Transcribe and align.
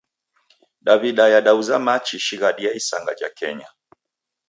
Daw'ida 0.85 1.25
yadauza 1.33 1.75
machi 1.85 2.17
shighadi 2.25 2.61
ya 2.65 2.71
isanga 2.79 3.11
ja 3.19 3.29
kenya. 3.39 3.67